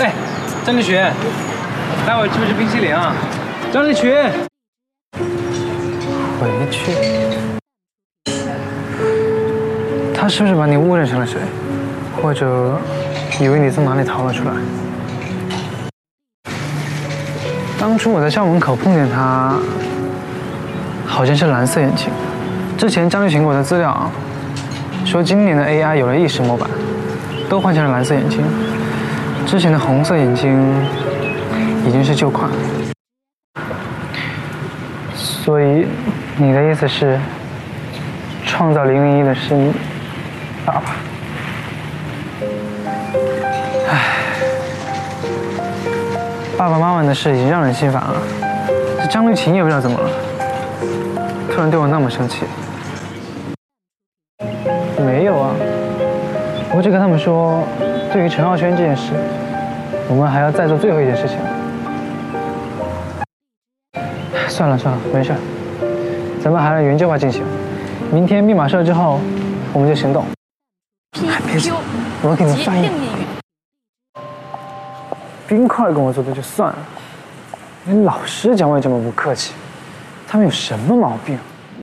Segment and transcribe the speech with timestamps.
[0.00, 0.12] 哎，
[0.64, 0.96] 张立群，
[2.06, 3.12] 待会吃不吃冰淇淋啊？
[3.72, 4.14] 张立群，
[6.38, 6.92] 回去。
[10.14, 11.40] 他是不是把你误认成了谁？
[12.22, 12.78] 或者
[13.40, 14.52] 以为你从哪里逃了出来？
[17.76, 19.56] 当初我在校门口碰见他，
[21.04, 22.08] 好像是蓝色眼睛。
[22.76, 24.08] 之前张立群给我的资料
[25.04, 26.70] 说，今年的 AI 有了意识模板，
[27.48, 28.40] 都换成了蓝色眼睛。
[29.48, 30.62] 之前的红色眼睛
[31.86, 32.50] 已经是旧款。
[35.16, 35.86] 所以
[36.36, 37.18] 你的意思是，
[38.44, 39.72] 创造零零一的是你
[40.66, 40.82] 爸爸？
[43.88, 44.18] 唉，
[46.58, 48.20] 爸爸妈妈的事已经让人心烦了，
[49.00, 50.10] 这张丽琴也不知道怎么了，
[51.50, 52.44] 突然对我那么生气。
[54.98, 55.54] 没有啊，
[56.74, 57.66] 我只跟他们说，
[58.12, 59.12] 对于陈浩轩这件事，
[60.08, 61.38] 我们还要再做最后一件事情。
[64.48, 65.32] 算了算了，没事，
[66.42, 67.42] 咱们还是原计划进行。
[68.12, 69.18] 明天密码设之后，
[69.72, 70.24] 我们就行动。
[71.46, 71.72] 别急，
[72.22, 72.90] 我给你翻译。
[75.46, 76.78] 冰块跟我做的就算了，
[77.86, 79.54] 连老师讲话也这么不客气，
[80.28, 81.38] 他们有什么毛病？